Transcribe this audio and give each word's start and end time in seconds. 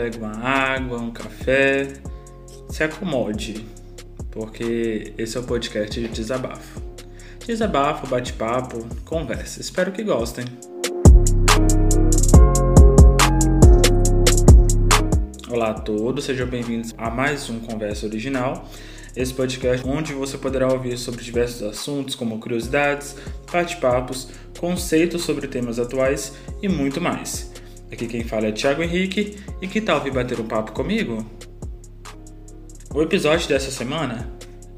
pega 0.00 0.16
uma 0.16 0.34
água, 0.34 0.98
um 0.98 1.10
café, 1.10 1.92
se 2.70 2.82
acomode, 2.82 3.66
porque 4.30 5.12
esse 5.18 5.36
é 5.36 5.40
o 5.40 5.42
podcast 5.42 6.00
de 6.00 6.08
desabafo. 6.08 6.80
Desabafo, 7.46 8.06
bate-papo, 8.06 8.82
conversa. 9.04 9.60
Espero 9.60 9.92
que 9.92 10.02
gostem. 10.02 10.46
Olá 15.50 15.72
a 15.72 15.74
todos, 15.74 16.24
sejam 16.24 16.46
bem-vindos 16.46 16.94
a 16.96 17.10
mais 17.10 17.50
um 17.50 17.60
Conversa 17.60 18.06
Original. 18.06 18.66
Esse 19.14 19.34
podcast 19.34 19.86
onde 19.86 20.14
você 20.14 20.38
poderá 20.38 20.72
ouvir 20.72 20.96
sobre 20.96 21.22
diversos 21.22 21.62
assuntos 21.62 22.14
como 22.14 22.40
curiosidades, 22.40 23.16
bate-papos, 23.52 24.30
conceitos 24.58 25.20
sobre 25.24 25.46
temas 25.46 25.78
atuais 25.78 26.32
e 26.62 26.70
muito 26.70 27.02
mais. 27.02 27.50
Aqui 27.92 28.06
quem 28.06 28.22
fala 28.22 28.46
é 28.46 28.52
Thiago 28.52 28.82
Henrique 28.82 29.36
e 29.60 29.66
que 29.66 29.80
tal 29.80 30.00
vir 30.00 30.12
bater 30.12 30.38
um 30.38 30.46
papo 30.46 30.70
comigo? 30.70 31.26
O 32.94 33.02
episódio 33.02 33.48
dessa 33.48 33.70
semana 33.70 34.30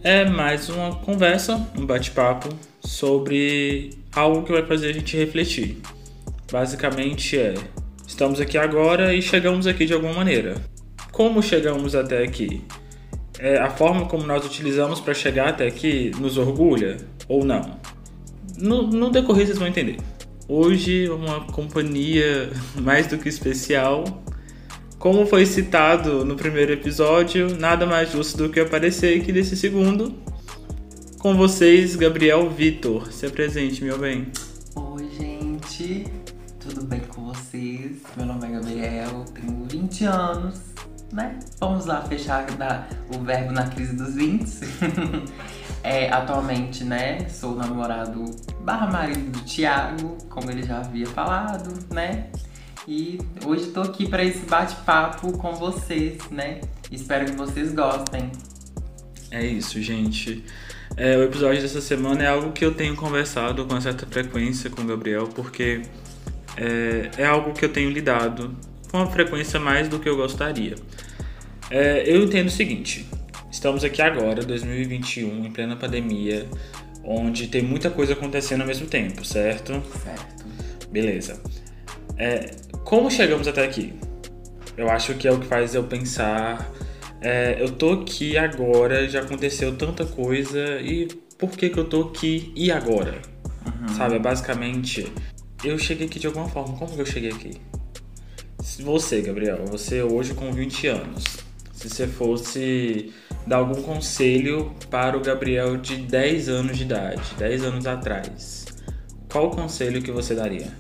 é 0.03 0.25
mais 0.25 0.71
uma 0.71 0.97
conversa, 0.97 1.57
um 1.77 1.85
bate-papo 1.85 2.49
sobre 2.81 3.91
algo 4.15 4.45
que 4.45 4.53
vai 4.53 4.65
fazer 4.65 4.89
a 4.89 4.93
gente 4.95 5.15
refletir. 5.15 5.77
Basicamente 6.51 7.39
é: 7.39 7.53
estamos 8.07 8.41
aqui 8.41 8.57
agora 8.57 9.15
e 9.15 9.21
chegamos 9.21 9.67
aqui 9.67 9.85
de 9.85 9.93
alguma 9.93 10.15
maneira. 10.15 10.55
Como 11.13 11.43
chegamos 11.43 11.95
até 11.95 12.25
aqui? 12.25 12.65
É, 13.39 13.59
a 13.59 13.69
forma 13.69 14.07
como 14.07 14.25
nós 14.25 14.47
utilizamos 14.47 15.01
para 15.01 15.13
chegar 15.13 15.51
até 15.51 15.67
aqui 15.67 16.13
nos 16.19 16.39
orgulha 16.39 16.97
ou 17.29 17.45
não? 17.45 17.79
No, 18.57 18.87
no 18.87 19.11
decorrer 19.11 19.45
vocês 19.45 19.59
vão 19.59 19.69
entender. 19.69 19.99
Hoje, 20.55 21.09
uma 21.09 21.47
companhia 21.47 22.53
mais 22.79 23.07
do 23.07 23.17
que 23.17 23.27
especial. 23.27 24.05
Como 24.99 25.25
foi 25.25 25.47
citado 25.47 26.27
no 26.27 26.37
primeiro 26.37 26.75
episódio, 26.75 27.57
nada 27.59 27.87
mais 27.87 28.13
justo 28.13 28.37
do 28.37 28.51
que 28.51 28.61
aparecer 28.61 29.19
aqui 29.19 29.33
nesse 29.33 29.57
segundo. 29.57 30.15
Com 31.21 31.35
vocês, 31.39 31.97
Gabriel 31.97 32.51
Vitor. 32.51 33.11
Se 33.11 33.25
apresente, 33.25 33.83
meu 33.83 33.97
bem. 33.97 34.27
Oi, 34.77 35.09
gente. 35.19 36.05
Tudo 36.61 36.85
bem 36.85 37.01
com 37.01 37.33
vocês? 37.33 38.03
Meu 38.15 38.27
nome 38.27 38.47
é 38.47 38.51
Gabriel, 38.51 39.25
tenho 39.33 39.67
20 39.71 40.05
anos, 40.05 40.61
né? 41.15 41.39
Vamos 41.61 41.87
lá 41.87 42.03
fechar 42.03 42.47
o 43.09 43.25
verbo 43.25 43.53
na 43.53 43.69
crise 43.69 43.97
dos 43.97 44.17
20. 44.17 44.45
É, 45.83 46.09
atualmente, 46.11 46.85
né, 46.85 47.29
sou 47.29 47.57
namorado 47.57 48.25
barra 48.61 48.87
marido 48.87 49.33
do 49.33 49.41
Thiago, 49.41 50.17
como 50.29 50.51
ele 50.51 50.63
já 50.63 50.79
havia 50.79 51.07
falado, 51.07 51.75
né? 51.93 52.29
E 52.87 53.19
hoje 53.45 53.67
tô 53.67 53.81
aqui 53.81 54.09
para 54.09 54.25
esse 54.25 54.47
bate-papo 54.47 55.37
com 55.39 55.55
vocês, 55.55 56.19
né? 56.31 56.61
Espero 56.91 57.27
que 57.27 57.33
vocês 57.33 57.73
gostem. 57.73 58.31
É 59.31 59.45
isso, 59.45 59.81
gente. 59.81 60.45
É, 60.97 61.17
o 61.17 61.23
episódio 61.23 61.63
dessa 61.63 61.81
semana 61.81 62.23
é 62.23 62.29
algo 62.29 62.53
que 62.53 62.65
eu 62.65 62.75
tenho 62.75 62.95
conversado 62.95 63.65
com 63.65 63.81
certa 63.81 64.07
frequência 64.07 64.69
com 64.69 64.83
o 64.83 64.85
Gabriel, 64.85 65.27
porque 65.29 65.83
é, 66.57 67.11
é 67.19 67.25
algo 67.25 67.53
que 67.53 67.65
eu 67.65 67.69
tenho 67.69 67.91
lidado 67.91 68.55
com 68.91 68.99
uma 68.99 69.11
frequência 69.11 69.59
mais 69.59 69.89
do 69.89 69.99
que 69.99 70.09
eu 70.09 70.17
gostaria. 70.17 70.75
É, 71.71 72.05
eu 72.07 72.23
entendo 72.23 72.49
o 72.49 72.51
seguinte: 72.51 73.09
Estamos 73.53 73.85
aqui 73.85 74.01
agora, 74.01 74.43
2021, 74.43 75.45
em 75.45 75.51
plena 75.51 75.77
pandemia, 75.77 76.49
onde 77.05 77.49
tem 77.49 77.63
muita 77.63 77.91
coisa 77.91 78.15
acontecendo 78.15 78.63
ao 78.63 78.67
mesmo 78.67 78.87
tempo, 78.87 79.23
certo? 79.27 79.75
Certo. 80.03 80.47
Beleza. 80.91 81.39
É, 82.17 82.51
como 82.83 83.11
chegamos 83.11 83.47
até 83.47 83.63
aqui? 83.63 83.93
Eu 84.75 84.91
acho 84.91 85.15
que 85.15 85.29
é 85.29 85.31
o 85.31 85.39
que 85.39 85.47
faz 85.47 85.75
eu 85.75 85.85
pensar. 85.85 86.73
É, 87.21 87.59
eu 87.61 87.71
tô 87.71 87.93
aqui 87.93 88.39
agora, 88.39 89.07
já 89.07 89.21
aconteceu 89.21 89.77
tanta 89.77 90.07
coisa 90.07 90.81
e 90.81 91.07
por 91.37 91.51
que, 91.51 91.69
que 91.69 91.79
eu 91.79 91.85
tô 91.85 92.05
aqui 92.05 92.55
e 92.57 92.73
agora? 92.73 93.21
Uhum. 93.67 93.89
Sabe, 93.89 94.19
basicamente, 94.19 95.13
eu 95.63 95.79
cheguei 95.79 96.07
aqui 96.07 96.19
de 96.19 96.27
alguma 96.27 96.49
forma. 96.49 96.75
Como 96.79 96.95
que 96.95 97.01
eu 97.03 97.07
cheguei 97.07 97.31
aqui? 97.31 97.61
Você, 98.81 99.21
Gabriel, 99.21 99.67
você 99.67 100.03
hoje 100.03 100.33
com 100.33 100.51
20 100.51 100.87
anos, 100.87 101.25
se 101.83 101.89
você 101.89 102.07
fosse 102.07 103.13
dar 103.47 103.57
algum 103.57 103.83
conselho 103.83 104.73
para 104.91 105.17
o 105.17 105.21
Gabriel 105.21 105.77
de 105.77 105.97
10 105.97 106.49
anos 106.49 106.77
de 106.77 106.85
idade, 106.85 107.23
10 107.39 107.65
anos 107.65 107.87
atrás, 107.87 108.67
qual 109.31 109.49
o 109.49 109.51
conselho 109.51 110.01
que 110.01 110.13
você 110.13 110.35
daria? 110.35 110.77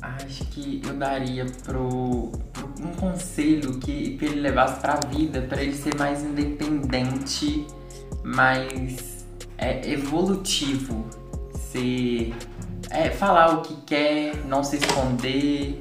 Acho 0.00 0.44
que 0.46 0.80
eu 0.86 0.94
daria 0.94 1.44
pro, 1.64 2.32
pro 2.52 2.72
um 2.80 2.92
conselho 2.94 3.78
que, 3.78 4.18
ele 4.20 4.40
levasse 4.40 4.80
para 4.80 4.94
a 4.94 5.06
vida, 5.08 5.42
para 5.42 5.62
ele 5.62 5.74
ser 5.74 5.94
mais 5.96 6.22
independente, 6.22 7.66
mais 8.24 9.26
é, 9.58 9.90
evolutivo, 9.90 11.06
ser 11.70 12.34
é, 12.90 13.10
falar 13.10 13.58
o 13.58 13.62
que 13.62 13.76
quer, 13.82 14.36
não 14.46 14.64
se 14.64 14.76
esconder, 14.76 15.80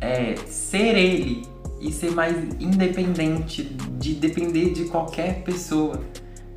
é, 0.00 0.34
ser 0.46 0.96
ele 0.96 1.57
e 1.80 1.92
ser 1.92 2.10
mais 2.12 2.36
independente, 2.60 3.62
de 3.62 4.14
depender 4.14 4.72
de 4.72 4.84
qualquer 4.86 5.42
pessoa. 5.42 6.00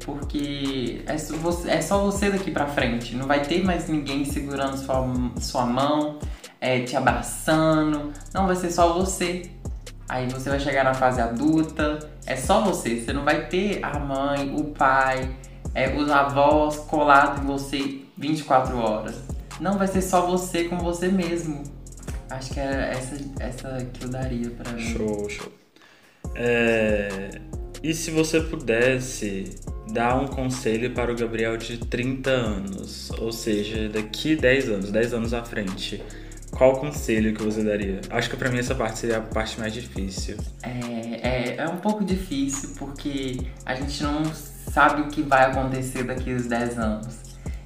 Porque 0.04 1.04
é 1.06 1.18
só 1.18 1.36
você, 1.38 1.70
é 1.70 1.82
só 1.82 2.04
você 2.04 2.32
daqui 2.32 2.50
pra 2.50 2.66
frente. 2.66 3.16
Não 3.16 3.28
vai 3.28 3.42
ter 3.42 3.64
mais 3.64 3.88
ninguém 3.88 4.26
segurando 4.26 4.78
sua, 4.78 5.06
sua 5.40 5.66
mão, 5.66 6.18
é, 6.60 6.82
te 6.82 6.96
abraçando. 6.96 8.12
Não, 8.34 8.48
vai 8.48 8.56
ser 8.56 8.72
só 8.72 8.94
você. 8.94 9.44
Aí 10.10 10.28
você 10.28 10.50
vai 10.50 10.60
chegar 10.60 10.84
na 10.84 10.94
fase 10.94 11.22
adulta, 11.22 12.00
é 12.26 12.36
só 12.36 12.62
você. 12.62 13.00
Você 13.00 13.14
não 13.14 13.24
vai 13.24 13.48
ter 13.48 13.80
a 13.84 13.98
mãe, 14.00 14.54
o 14.56 14.66
pai, 14.66 15.34
é, 15.74 15.96
os 15.96 16.10
avós 16.10 16.78
colados 16.78 17.42
em 17.42 17.46
você 17.46 18.02
24 18.18 18.78
horas. 18.78 19.16
Não, 19.60 19.78
vai 19.78 19.88
ser 19.88 20.02
só 20.02 20.26
você 20.26 20.66
com 20.66 20.78
você 20.80 21.08
mesmo. 21.08 21.64
Acho 22.32 22.54
que 22.54 22.60
é 22.60 22.92
essa, 22.92 23.18
essa 23.40 23.86
que 23.94 24.06
eu 24.06 24.10
daria 24.10 24.50
pra 24.52 24.72
mim. 24.72 24.82
Show, 24.82 25.30
show. 25.30 25.52
É... 26.34 27.42
E 27.84 27.94
se 27.94 28.10
você 28.12 28.40
pudesse 28.40 29.56
dar 29.92 30.16
um 30.16 30.28
conselho 30.28 30.94
para 30.94 31.12
o 31.12 31.16
Gabriel 31.16 31.58
de 31.58 31.78
30 31.78 32.30
anos, 32.30 33.12
ou 33.18 33.32
seja, 33.32 33.90
daqui 33.90 34.36
10 34.36 34.70
anos, 34.70 34.92
10 34.92 35.14
anos 35.14 35.34
à 35.34 35.44
frente, 35.44 36.02
qual 36.52 36.80
conselho 36.80 37.34
que 37.34 37.44
você 37.44 37.64
daria? 37.64 38.00
Acho 38.10 38.30
que 38.30 38.38
para 38.38 38.50
mim 38.50 38.60
essa 38.60 38.76
parte 38.76 39.00
seria 39.00 39.18
a 39.18 39.22
parte 39.22 39.60
mais 39.60 39.74
difícil. 39.74 40.38
É, 40.64 41.28
é, 41.28 41.56
é 41.58 41.68
um 41.68 41.78
pouco 41.78 42.06
difícil 42.06 42.76
porque 42.78 43.40
a 43.66 43.76
gente 43.76 44.04
não 44.04 44.24
sabe 44.72 45.02
o 45.02 45.08
que 45.08 45.22
vai 45.22 45.46
acontecer 45.46 46.04
daqui 46.04 46.34
a 46.34 46.38
10 46.38 46.80
anos. 46.80 47.18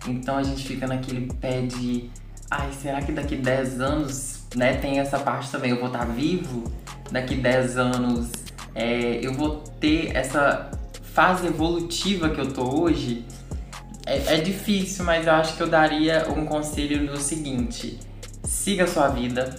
Então 0.07 0.37
a 0.37 0.43
gente 0.43 0.65
fica 0.65 0.87
naquele 0.87 1.31
pé 1.41 1.61
de, 1.61 2.09
ai, 2.49 2.71
será 2.71 3.01
que 3.01 3.11
daqui 3.11 3.35
10 3.35 3.81
anos 3.81 4.44
né, 4.55 4.77
tem 4.77 4.99
essa 4.99 5.19
parte 5.19 5.51
também. 5.51 5.71
Eu 5.71 5.77
vou 5.77 5.87
estar 5.87 6.05
vivo 6.05 6.63
daqui 7.11 7.35
10 7.35 7.77
anos, 7.77 8.31
é, 8.73 9.19
eu 9.21 9.33
vou 9.33 9.57
ter 9.79 10.15
essa 10.15 10.71
fase 11.13 11.47
evolutiva 11.47 12.29
que 12.29 12.39
eu 12.39 12.51
tô 12.51 12.81
hoje. 12.81 13.25
É, 14.05 14.35
é 14.35 14.37
difícil, 14.37 15.05
mas 15.05 15.25
eu 15.25 15.33
acho 15.33 15.55
que 15.55 15.63
eu 15.63 15.67
daria 15.67 16.27
um 16.29 16.45
conselho 16.45 17.03
no 17.03 17.17
seguinte: 17.17 17.99
siga 18.43 18.85
a 18.85 18.87
sua 18.87 19.07
vida. 19.07 19.55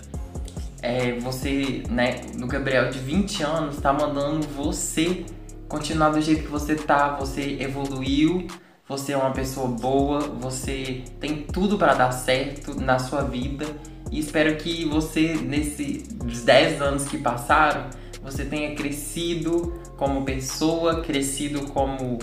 É, 0.83 1.19
você, 1.19 1.83
né, 1.89 2.21
no 2.37 2.47
Gabriel 2.47 2.91
de 2.91 2.99
20 2.99 3.43
anos, 3.43 3.77
tá 3.79 3.93
mandando 3.93 4.47
você 4.47 5.25
continuar 5.69 6.11
do 6.11 6.21
jeito 6.21 6.43
que 6.43 6.49
você 6.49 6.77
tá. 6.77 7.17
Você 7.17 7.57
evoluiu, 7.59 8.47
você 8.87 9.13
é 9.13 9.17
uma 9.17 9.33
pessoa 9.33 9.67
boa, 9.67 10.21
você 10.21 11.03
tem 11.19 11.43
tudo 11.43 11.77
para 11.77 11.95
dar 11.95 12.13
certo 12.13 12.81
na 12.81 12.99
sua 12.99 13.23
vida 13.23 13.67
e 14.11 14.19
espero 14.19 14.57
que 14.57 14.85
você, 14.85 15.35
nesses 15.35 16.43
10 16.45 16.81
anos 16.81 17.05
que 17.05 17.19
passaram, 17.19 17.91
você 18.23 18.45
tenha 18.45 18.75
crescido 18.75 19.75
como 19.97 20.25
pessoa, 20.25 21.03
crescido 21.03 21.67
como 21.69 22.19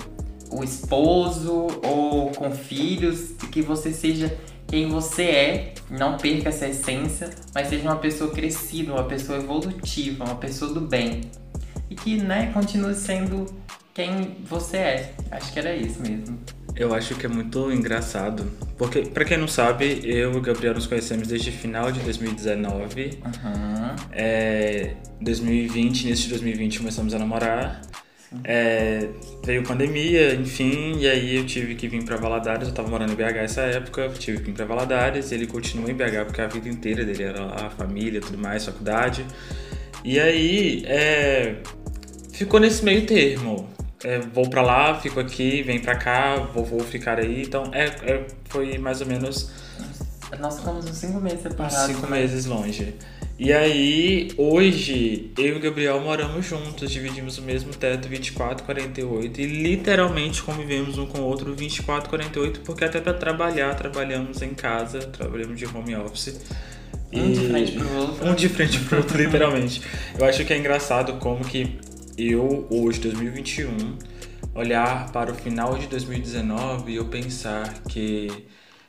o 0.51 0.63
esposo 0.63 1.68
ou 1.83 2.31
com 2.31 2.51
filhos, 2.51 3.31
que 3.51 3.62
você 3.62 3.91
seja 3.91 4.38
quem 4.68 4.88
você 4.88 5.24
é, 5.24 5.74
não 5.89 6.18
perca 6.18 6.50
essa 6.50 6.68
essência, 6.68 7.30
mas 7.53 7.68
seja 7.68 7.83
uma 7.83 7.97
pessoa 7.97 8.31
crescida, 8.31 8.91
uma 8.91 9.03
pessoa 9.03 9.38
evolutiva, 9.38 10.24
uma 10.24 10.35
pessoa 10.35 10.74
do 10.74 10.81
bem. 10.81 11.21
E 11.89 11.95
que, 11.95 12.18
né, 12.18 12.51
continue 12.53 12.95
sendo 12.95 13.45
quem 13.94 14.38
você 14.50 14.77
é. 14.77 15.13
Acho 15.30 15.53
que 15.53 15.59
era 15.59 15.75
isso 15.75 16.01
mesmo. 16.01 16.39
Eu 16.75 16.93
acho 16.93 17.15
que 17.15 17.25
é 17.25 17.29
muito 17.29 17.71
engraçado. 17.71 18.51
Porque, 18.77 19.01
pra 19.01 19.23
quem 19.23 19.37
não 19.37 19.47
sabe, 19.47 20.01
eu 20.03 20.33
e 20.33 20.37
o 20.37 20.41
Gabriel 20.41 20.73
nos 20.73 20.87
conhecemos 20.87 21.27
desde 21.27 21.51
final 21.51 21.91
de 21.91 21.99
2019. 21.99 23.19
Uhum. 23.23 23.95
É, 24.11 24.95
2020, 25.21 26.05
início 26.05 26.23
de 26.25 26.29
2020, 26.29 26.79
começamos 26.79 27.13
a 27.13 27.19
namorar. 27.19 27.81
É, 28.43 29.09
veio 29.45 29.63
pandemia, 29.63 30.33
enfim, 30.33 30.97
e 30.97 31.07
aí 31.07 31.35
eu 31.35 31.45
tive 31.45 31.75
que 31.75 31.87
vir 31.87 32.03
para 32.03 32.17
Valadares. 32.17 32.67
Eu 32.67 32.73
tava 32.73 32.89
morando 32.89 33.13
em 33.13 33.15
BH 33.15 33.37
essa 33.37 33.61
época, 33.61 34.09
tive 34.17 34.39
que 34.39 34.45
vir 34.45 34.53
para 34.53 34.65
Valadares. 34.65 35.31
Ele 35.31 35.45
continuou 35.45 35.89
em 35.89 35.93
BH 35.93 36.25
porque 36.25 36.41
a 36.41 36.47
vida 36.47 36.67
inteira 36.67 37.05
dele 37.05 37.23
era 37.23 37.45
lá, 37.45 37.69
família, 37.69 38.19
tudo 38.19 38.37
mais, 38.37 38.65
faculdade. 38.65 39.25
E 40.03 40.19
aí 40.19 40.83
é, 40.87 41.57
ficou 42.33 42.59
nesse 42.59 42.83
meio 42.83 43.05
termo. 43.05 43.69
É, 44.03 44.19
vou 44.19 44.50
para 44.50 44.61
lá, 44.61 45.00
fico 45.00 45.19
aqui, 45.19 45.61
vem 45.63 45.79
para 45.79 45.95
cá, 45.95 46.35
vou, 46.53 46.65
vou 46.65 46.79
ficar 46.81 47.19
aí. 47.19 47.44
Então 47.44 47.69
é, 47.71 47.85
é, 47.85 48.27
foi 48.45 48.77
mais 48.77 49.01
ou 49.01 49.07
menos. 49.07 49.50
Nós 50.39 50.59
ficamos 50.59 50.85
uns 50.85 50.97
cinco 50.97 51.21
meses 51.21 51.41
separados. 51.41 51.95
Cinco 51.95 52.07
né? 52.07 52.19
meses 52.19 52.45
longe. 52.45 52.95
E 53.38 53.51
aí, 53.51 54.31
hoje, 54.38 55.31
eu 55.38 55.47
e 55.47 55.51
o 55.53 55.59
Gabriel 55.59 56.00
moramos 56.00 56.45
juntos, 56.45 56.91
dividimos 56.91 57.39
o 57.39 57.41
mesmo 57.41 57.73
teto 57.73 58.07
24, 58.07 58.63
48 58.63 59.41
e 59.41 59.45
literalmente 59.45 60.44
convivemos 60.44 60.99
um 60.99 61.07
com 61.07 61.19
o 61.19 61.23
outro 61.23 61.53
24, 61.53 62.09
48, 62.09 62.59
porque 62.61 62.85
até 62.85 63.01
para 63.01 63.13
trabalhar, 63.13 63.73
trabalhamos 63.75 64.41
em 64.41 64.53
casa, 64.53 64.99
trabalhamos 64.99 65.57
de 65.57 65.65
home 65.65 65.95
office. 65.95 66.39
Um 67.11 67.31
de 67.31 67.47
frente 67.47 67.71
pro 67.73 67.97
outro. 67.97 68.25
Um 68.29 68.35
de 68.35 68.49
frente 68.49 68.79
pro 68.79 68.97
outro, 68.97 69.17
literalmente. 69.17 69.81
Eu 70.17 70.25
acho 70.25 70.45
que 70.45 70.53
é 70.53 70.57
engraçado 70.57 71.13
como 71.13 71.44
que 71.44 71.79
eu, 72.18 72.68
hoje, 72.69 73.00
2021, 73.00 73.98
olhar 74.56 75.12
para 75.12 75.31
o 75.31 75.36
final 75.36 75.77
de 75.77 75.88
2019 75.88 76.92
e 76.92 76.95
eu 76.95 77.06
pensar 77.06 77.74
que 77.89 78.30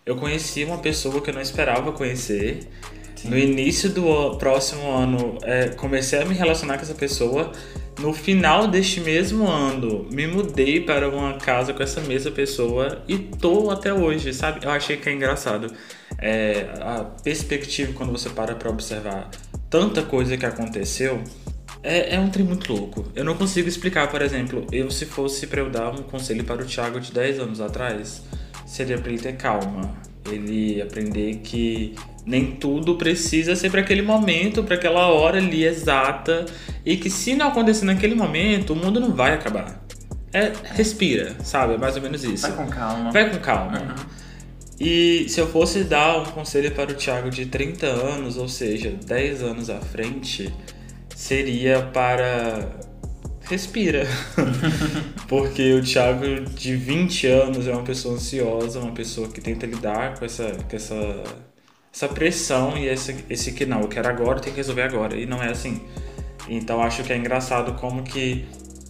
eu 0.04 0.16
conheci 0.16 0.64
uma 0.64 0.78
pessoa 0.78 1.20
que 1.20 1.30
eu 1.30 1.34
não 1.34 1.40
esperava 1.40 1.92
conhecer 1.92 2.68
no 3.24 3.38
início 3.38 3.88
do 3.88 4.36
próximo 4.36 4.90
ano, 4.90 5.38
é, 5.42 5.68
comecei 5.68 6.20
a 6.20 6.24
me 6.26 6.34
relacionar 6.34 6.76
com 6.76 6.82
essa 6.82 6.94
pessoa. 6.94 7.52
No 7.98 8.12
final 8.12 8.66
deste 8.66 9.00
mesmo 9.00 9.46
ano, 9.48 10.06
me 10.12 10.26
mudei 10.26 10.80
para 10.80 11.08
uma 11.08 11.34
casa 11.38 11.72
com 11.72 11.82
essa 11.82 12.00
mesma 12.02 12.30
pessoa 12.32 13.02
e 13.08 13.16
tô 13.16 13.70
até 13.70 13.94
hoje, 13.94 14.34
sabe? 14.34 14.66
Eu 14.66 14.70
achei 14.70 14.96
que 14.96 15.08
é 15.08 15.12
engraçado. 15.12 15.72
É, 16.18 16.66
a 16.80 17.04
perspectiva 17.22 17.92
quando 17.94 18.12
você 18.12 18.28
para 18.28 18.54
para 18.54 18.68
observar 18.68 19.30
tanta 19.70 20.02
coisa 20.02 20.36
que 20.36 20.44
aconteceu 20.44 21.22
é, 21.84 22.14
é 22.14 22.18
um 22.18 22.30
trem 22.30 22.46
muito 22.46 22.72
louco. 22.72 23.04
Eu 23.14 23.24
não 23.24 23.36
consigo 23.36 23.68
explicar, 23.68 24.10
por 24.10 24.22
exemplo, 24.22 24.66
eu 24.72 24.90
se 24.90 25.04
fosse 25.04 25.46
para 25.46 25.60
eu 25.60 25.68
dar 25.68 25.90
um 25.90 26.02
conselho 26.02 26.42
para 26.42 26.62
o 26.62 26.64
Thiago 26.64 26.98
de 26.98 27.12
10 27.12 27.40
anos 27.40 27.60
atrás, 27.60 28.22
seria 28.66 28.96
para 28.96 29.10
ele 29.10 29.20
ter 29.20 29.36
calma. 29.36 29.94
Ele 30.30 30.80
aprender 30.80 31.40
que 31.44 31.94
nem 32.24 32.52
tudo 32.52 32.96
precisa 32.96 33.54
ser 33.54 33.70
para 33.70 33.82
aquele 33.82 34.00
momento, 34.00 34.64
para 34.64 34.76
aquela 34.76 35.08
hora 35.08 35.36
ali 35.36 35.64
exata. 35.64 36.46
E 36.86 36.96
que 36.96 37.10
se 37.10 37.34
não 37.34 37.48
acontecer 37.48 37.84
naquele 37.84 38.14
momento, 38.14 38.72
o 38.72 38.76
mundo 38.76 38.98
não 38.98 39.12
vai 39.14 39.34
acabar. 39.34 39.84
É, 40.32 40.52
respira, 40.72 41.36
sabe? 41.44 41.74
É 41.74 41.78
mais 41.78 41.94
ou 41.96 42.02
menos 42.02 42.24
isso. 42.24 42.48
Vai 42.48 42.56
com 42.56 42.66
calma. 42.66 43.12
Vai 43.12 43.30
com 43.30 43.38
calma. 43.38 43.78
Uhum. 43.78 44.14
E 44.80 45.28
se 45.28 45.38
eu 45.38 45.46
fosse 45.46 45.84
dar 45.84 46.18
um 46.18 46.24
conselho 46.24 46.72
para 46.72 46.90
o 46.90 46.94
Thiago 46.94 47.30
de 47.30 47.46
30 47.46 47.86
anos, 47.86 48.38
ou 48.38 48.48
seja, 48.48 48.90
10 49.06 49.42
anos 49.42 49.70
à 49.70 49.78
frente, 49.78 50.52
seria 51.14 51.82
para 51.82 52.68
respira. 53.42 54.06
Porque 55.28 55.74
o 55.74 55.82
Thiago 55.82 56.44
de 56.50 56.76
20 56.76 57.26
anos 57.26 57.66
é 57.66 57.72
uma 57.72 57.82
pessoa 57.82 58.14
ansiosa, 58.14 58.80
uma 58.80 58.92
pessoa 58.92 59.28
que 59.28 59.40
tenta 59.40 59.66
lidar 59.66 60.18
com 60.18 60.24
essa, 60.24 60.50
com 60.68 60.76
essa 60.76 61.24
essa 61.94 62.08
pressão 62.08 62.76
e 62.76 62.88
esse, 62.88 63.24
esse 63.30 63.52
que 63.52 63.64
não, 63.64 63.82
eu 63.82 63.88
quero 63.88 64.08
agora, 64.08 64.40
tem 64.40 64.52
que 64.52 64.56
resolver 64.56 64.82
agora. 64.82 65.16
E 65.16 65.26
não 65.26 65.40
é 65.40 65.50
assim. 65.50 65.80
Então 66.48 66.82
acho 66.82 67.04
que 67.04 67.12
é 67.12 67.16
engraçado 67.16 67.78
como 67.78 68.02
que 68.02 68.44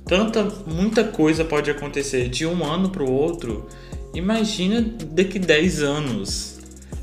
tanta, 0.07 0.43
muita 0.67 1.05
coisa 1.05 1.45
pode 1.45 1.71
acontecer 1.71 2.31
de 2.31 2.47
um 2.47 2.65
ano 2.65 2.89
pro 2.89 3.09
outro. 3.11 3.69
Imagina 4.15 4.81
daqui 4.81 5.39
10 5.39 5.83
anos. 5.83 6.54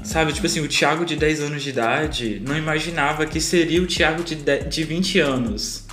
Sabe, 0.03 0.33
tipo 0.33 0.45
assim, 0.47 0.59
o 0.59 0.67
Thiago 0.67 1.05
de 1.05 1.15
10 1.15 1.41
anos 1.41 1.63
de 1.63 1.69
idade 1.69 2.41
não 2.45 2.57
imaginava 2.57 3.25
que 3.25 3.39
seria 3.39 3.81
o 3.81 3.87
Thiago 3.87 4.23
de, 4.23 4.35
de 4.35 4.83
20 4.83 5.19
anos. 5.19 5.85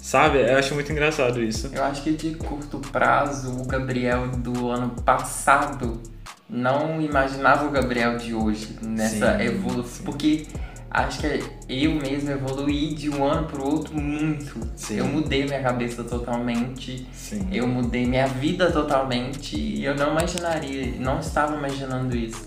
Sabe? 0.00 0.38
Eu 0.40 0.58
acho 0.58 0.74
muito 0.74 0.90
engraçado 0.90 1.42
isso. 1.42 1.70
Eu 1.72 1.84
acho 1.84 2.02
que 2.02 2.12
de 2.12 2.34
curto 2.34 2.78
prazo, 2.78 3.52
o 3.60 3.66
Gabriel 3.66 4.28
do 4.28 4.68
ano 4.68 4.90
passado 5.04 6.02
não 6.50 7.00
imaginava 7.00 7.66
o 7.66 7.70
Gabriel 7.70 8.18
de 8.18 8.34
hoje 8.34 8.76
nessa 8.82 9.38
sim, 9.38 9.44
evolução. 9.44 9.84
Sim. 9.84 10.02
Porque 10.04 10.46
acho 10.90 11.20
que 11.20 11.42
eu 11.68 11.94
mesmo 11.94 12.30
evoluí 12.30 12.94
de 12.94 13.08
um 13.08 13.24
ano 13.24 13.46
pro 13.46 13.64
outro 13.64 13.98
muito. 13.98 14.60
Sim. 14.76 14.98
Eu 14.98 15.06
mudei 15.06 15.44
minha 15.44 15.62
cabeça 15.62 16.02
totalmente. 16.04 17.06
Sim. 17.12 17.48
Eu 17.50 17.66
mudei 17.66 18.04
minha 18.04 18.26
vida 18.26 18.70
totalmente. 18.70 19.56
E 19.56 19.84
eu 19.84 19.94
não 19.94 20.10
imaginaria, 20.10 20.94
não 20.98 21.20
estava 21.20 21.56
imaginando 21.56 22.14
isso. 22.16 22.44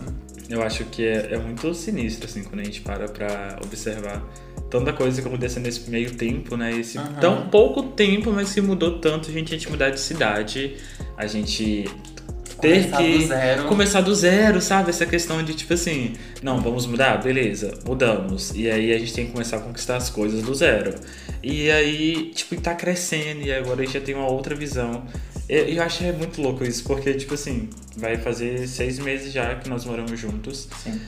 Eu 0.50 0.62
acho 0.62 0.86
que 0.86 1.03
é, 1.03 1.33
é 1.33 1.38
muito 1.38 1.74
sinistro, 1.74 2.25
assim, 2.25 2.44
quando 2.44 2.62
a 2.62 2.63
gente 2.63 2.81
para 2.81 3.07
pra 3.07 3.59
observar 3.63 4.24
tanta 4.69 4.94
coisa 4.94 5.21
que 5.21 5.27
aconteceu 5.27 5.62
nesse 5.62 5.89
meio 5.89 6.15
tempo, 6.15 6.56
né? 6.56 6.77
Esse 6.77 6.97
uhum. 6.97 7.13
tão 7.19 7.50
pouco 7.50 7.83
tempo, 7.83 8.31
mas 8.31 8.53
que 8.53 8.62
mudou 8.62 9.00
tanto. 9.00 9.30
A 9.30 9.33
gente, 9.33 9.53
a 9.53 9.57
gente 9.57 9.69
mudar 9.69 9.89
de 9.89 10.00
cidade, 10.00 10.77
a 11.18 11.25
gente 11.25 11.86
ter 12.62 12.83
começar 12.83 12.97
que 12.97 13.18
do 13.18 13.27
zero. 13.27 13.63
começar 13.65 14.01
do 14.01 14.15
zero, 14.15 14.62
sabe? 14.62 14.89
Essa 14.89 15.06
questão 15.06 15.44
de 15.44 15.53
tipo 15.53 15.74
assim, 15.74 16.13
não, 16.42 16.62
vamos 16.62 16.86
mudar? 16.86 17.21
Beleza, 17.21 17.80
mudamos. 17.86 18.51
E 18.56 18.69
aí 18.69 18.94
a 18.94 18.97
gente 18.97 19.13
tem 19.13 19.25
que 19.25 19.31
começar 19.31 19.57
a 19.57 19.59
conquistar 19.62 19.97
as 19.97 20.09
coisas 20.09 20.42
do 20.42 20.53
zero. 20.53 20.95
E 21.44 21.69
aí, 21.69 22.31
tipo, 22.33 22.59
tá 22.59 22.74
crescendo 22.74 23.42
e 23.42 23.53
agora 23.53 23.81
a 23.81 23.86
gente 23.86 23.94
já 23.94 24.01
tem 24.01 24.15
uma 24.15 24.27
outra 24.27 24.56
visão. 24.56 25.03
Eu, 25.47 25.65
eu 25.65 25.83
acho 25.83 26.03
é 26.03 26.12
muito 26.12 26.42
louco 26.42 26.63
isso, 26.63 26.83
porque, 26.83 27.13
tipo 27.13 27.33
assim, 27.33 27.69
vai 27.95 28.18
fazer 28.18 28.68
seis 28.68 29.00
meses 29.00 29.31
já 29.31 29.56
que 29.56 29.69
nós 29.69 29.86
moramos 29.86 30.19
juntos. 30.19 30.68
Sim. 30.83 31.00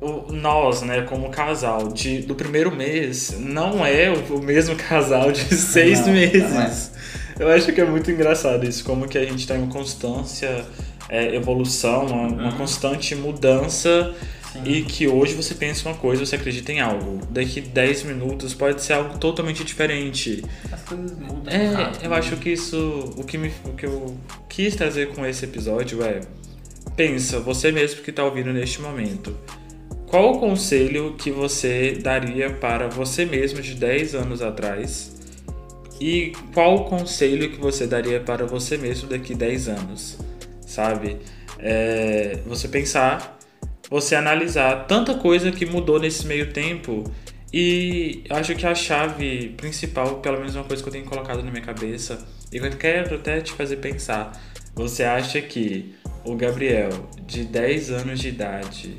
O, 0.00 0.32
nós, 0.32 0.82
né, 0.82 1.02
como 1.02 1.28
casal 1.30 1.88
de, 1.88 2.20
do 2.22 2.34
primeiro 2.34 2.74
mês, 2.74 3.36
não 3.38 3.84
é 3.84 4.10
o, 4.10 4.36
o 4.36 4.42
mesmo 4.42 4.76
casal 4.76 5.32
de 5.32 5.42
seis 5.54 6.00
não, 6.06 6.12
meses. 6.12 6.50
Não 6.50 6.60
é. 6.60 6.94
Eu 7.38 7.48
acho 7.50 7.72
que 7.72 7.80
é 7.80 7.84
muito 7.84 8.10
engraçado 8.10 8.64
isso, 8.64 8.84
como 8.84 9.08
que 9.08 9.18
a 9.18 9.24
gente 9.24 9.40
está 9.40 9.56
em 9.56 9.66
constância, 9.66 10.64
é, 11.08 11.34
evolução, 11.34 12.06
uma, 12.06 12.28
uma, 12.28 12.44
uhum. 12.44 12.56
constante 12.56 13.14
mudança 13.14 14.14
Sim. 14.54 14.62
e 14.64 14.82
que 14.84 15.08
hoje 15.08 15.34
você 15.34 15.52
pensa 15.52 15.88
uma 15.88 15.96
coisa, 15.96 16.24
você 16.24 16.36
acredita 16.36 16.70
em 16.70 16.80
algo. 16.80 17.20
Daqui 17.28 17.60
10 17.60 18.04
minutos 18.04 18.54
pode 18.54 18.80
ser 18.82 18.92
algo 18.92 19.18
totalmente 19.18 19.64
diferente. 19.64 20.44
As 20.70 20.80
coisas 20.82 21.18
mudam. 21.18 21.52
É, 21.52 21.66
rápido. 21.66 22.04
eu 22.04 22.14
acho 22.14 22.36
que 22.36 22.50
isso, 22.50 23.12
o 23.16 23.24
que, 23.24 23.36
me, 23.36 23.50
o 23.64 23.72
que 23.72 23.84
eu 23.84 24.16
quis 24.48 24.76
trazer 24.76 25.08
com 25.08 25.26
esse 25.26 25.44
episódio 25.44 26.04
é, 26.04 26.20
pensa, 26.94 27.40
você 27.40 27.72
mesmo 27.72 28.00
que 28.02 28.10
está 28.10 28.24
ouvindo 28.24 28.52
neste 28.52 28.80
momento, 28.80 29.36
qual 30.06 30.34
o 30.34 30.38
conselho 30.38 31.16
que 31.18 31.32
você 31.32 31.98
daria 32.00 32.48
para 32.48 32.86
você 32.86 33.24
mesmo 33.24 33.60
de 33.60 33.74
10 33.74 34.14
anos 34.14 34.40
atrás 34.40 35.16
e 36.00 36.32
qual 36.52 36.76
o 36.76 36.84
conselho 36.84 37.50
que 37.50 37.58
você 37.58 37.88
daria 37.88 38.20
para 38.20 38.46
você 38.46 38.78
mesmo 38.78 39.08
daqui 39.08 39.34
10 39.34 39.68
anos? 39.68 40.16
Sabe? 40.64 41.18
É, 41.58 42.38
você 42.46 42.68
pensar, 42.68 43.33
você 43.94 44.16
analisar 44.16 44.88
tanta 44.88 45.14
coisa 45.14 45.52
que 45.52 45.64
mudou 45.64 46.00
nesse 46.00 46.26
meio 46.26 46.52
tempo 46.52 47.04
e 47.52 48.24
acho 48.28 48.52
que 48.56 48.66
a 48.66 48.74
chave 48.74 49.50
principal, 49.56 50.16
pelo 50.16 50.38
menos 50.38 50.56
uma 50.56 50.64
coisa 50.64 50.82
que 50.82 50.88
eu 50.88 50.92
tenho 50.92 51.04
colocado 51.04 51.44
na 51.44 51.50
minha 51.52 51.62
cabeça, 51.62 52.26
e 52.52 52.56
eu 52.56 52.68
quero 52.70 53.14
até 53.14 53.40
te 53.40 53.52
fazer 53.52 53.76
pensar, 53.76 54.32
você 54.74 55.04
acha 55.04 55.40
que 55.40 55.94
o 56.24 56.34
Gabriel 56.34 56.90
de 57.24 57.44
10 57.44 57.90
anos 57.92 58.18
de 58.18 58.30
idade 58.30 58.96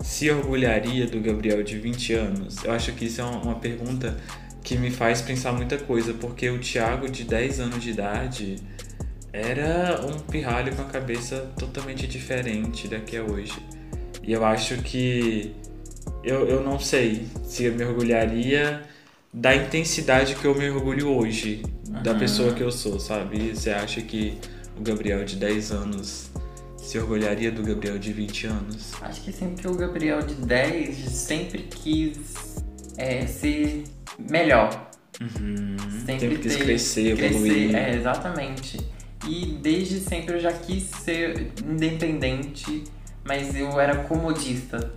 se 0.00 0.30
orgulharia 0.30 1.08
do 1.08 1.20
Gabriel 1.20 1.64
de 1.64 1.76
20 1.76 2.12
anos? 2.12 2.62
Eu 2.62 2.70
acho 2.70 2.92
que 2.92 3.06
isso 3.06 3.20
é 3.20 3.24
uma 3.24 3.56
pergunta 3.56 4.16
que 4.62 4.78
me 4.78 4.92
faz 4.92 5.20
pensar 5.20 5.50
muita 5.50 5.76
coisa, 5.76 6.14
porque 6.14 6.48
o 6.50 6.60
Thiago 6.60 7.10
de 7.10 7.24
10 7.24 7.58
anos 7.58 7.82
de 7.82 7.90
idade 7.90 8.56
era 9.32 10.06
um 10.06 10.20
pirralho 10.20 10.72
com 10.76 10.82
a 10.82 10.86
cabeça 10.86 11.52
totalmente 11.58 12.06
diferente 12.06 12.86
da 12.86 13.00
que 13.00 13.16
é 13.16 13.20
hoje. 13.20 13.75
E 14.26 14.32
eu 14.32 14.44
acho 14.44 14.78
que 14.78 15.54
eu, 16.24 16.48
eu 16.48 16.62
não 16.62 16.80
sei 16.80 17.26
se 17.44 17.64
eu 17.64 17.74
me 17.74 17.84
orgulharia 17.84 18.82
da 19.32 19.54
intensidade 19.54 20.34
que 20.34 20.44
eu 20.44 20.54
me 20.54 20.68
orgulho 20.68 21.08
hoje, 21.10 21.62
uhum. 21.88 22.02
da 22.02 22.14
pessoa 22.14 22.52
que 22.52 22.62
eu 22.62 22.72
sou, 22.72 22.98
sabe? 22.98 23.54
Você 23.54 23.70
acha 23.70 24.00
que 24.00 24.38
o 24.76 24.82
Gabriel 24.82 25.24
de 25.24 25.36
10 25.36 25.70
anos 25.70 26.30
se 26.76 26.98
orgulharia 26.98 27.52
do 27.52 27.62
Gabriel 27.62 27.98
de 27.98 28.12
20 28.12 28.46
anos? 28.46 28.92
Acho 29.00 29.20
que 29.22 29.32
sempre 29.32 29.68
o 29.68 29.74
Gabriel 29.74 30.22
de 30.22 30.34
10 30.34 30.96
sempre 31.08 31.62
quis 31.62 32.56
é, 32.96 33.26
ser 33.26 33.84
melhor. 34.18 34.90
Uhum. 35.20 35.76
Sempre 36.04 36.38
quis 36.38 36.56
crescer, 36.56 37.16
crescer, 37.16 37.30
evoluir. 37.30 37.74
É, 37.76 37.94
exatamente. 37.94 38.78
E 39.28 39.58
desde 39.62 40.00
sempre 40.00 40.34
eu 40.34 40.40
já 40.40 40.52
quis 40.52 40.84
ser 40.84 41.52
independente, 41.64 42.84
mas 43.26 43.54
eu 43.54 43.78
era 43.80 43.96
comodista. 44.04 44.92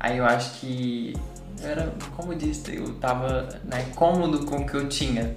Aí 0.00 0.18
eu 0.18 0.24
acho 0.24 0.60
que 0.60 1.14
eu 1.62 1.68
era 1.68 1.92
comodista, 2.16 2.70
eu 2.70 2.94
tava 2.94 3.48
né, 3.64 3.86
cômodo 3.96 4.44
com 4.46 4.56
o 4.58 4.66
que 4.66 4.74
eu 4.74 4.88
tinha. 4.88 5.36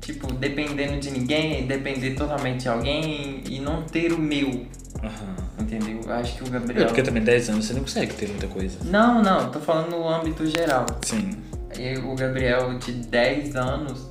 tipo, 0.00 0.32
dependendo 0.32 0.98
de 0.98 1.10
ninguém, 1.10 1.66
depender 1.66 2.14
totalmente 2.14 2.62
de 2.62 2.68
alguém 2.68 3.42
e 3.48 3.58
não 3.60 3.82
ter 3.82 4.12
o 4.12 4.18
meu. 4.18 4.66
Aham. 5.02 5.36
Entendeu? 5.60 6.00
Eu 6.04 6.12
acho 6.14 6.36
que 6.36 6.42
o 6.44 6.46
É, 6.46 6.50
Gabriel. 6.50 6.86
porque 6.86 7.02
também 7.02 7.22
10 7.22 7.50
anos 7.50 7.66
você 7.66 7.74
não 7.74 7.80
consegue 7.82 8.14
ter 8.14 8.28
muita 8.28 8.46
coisa. 8.48 8.78
Não, 8.84 9.22
não, 9.22 9.50
tô 9.50 9.60
falando 9.60 9.90
no 9.90 10.08
âmbito 10.08 10.44
geral. 10.46 10.84
Sim. 11.02 11.30
E 11.78 11.96
o 11.98 12.14
Gabriel 12.16 12.78
de 12.78 12.92
10 12.92 13.54
anos, 13.56 14.08